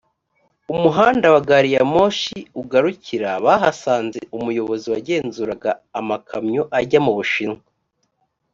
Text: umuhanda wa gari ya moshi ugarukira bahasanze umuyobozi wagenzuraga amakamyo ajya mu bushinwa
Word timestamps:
umuhanda 0.75 1.27
wa 1.33 1.41
gari 1.49 1.69
ya 1.75 1.83
moshi 1.93 2.37
ugarukira 2.61 3.29
bahasanze 3.45 4.19
umuyobozi 4.37 4.85
wagenzuraga 4.93 5.71
amakamyo 5.99 6.63
ajya 6.79 6.99
mu 7.05 7.13
bushinwa 7.17 7.61